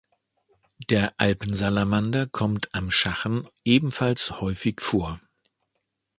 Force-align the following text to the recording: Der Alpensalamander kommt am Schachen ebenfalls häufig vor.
Der 0.89 1.13
Alpensalamander 1.19 2.25
kommt 2.25 2.73
am 2.73 2.89
Schachen 2.89 3.47
ebenfalls 3.65 4.41
häufig 4.41 4.81
vor. 4.81 5.19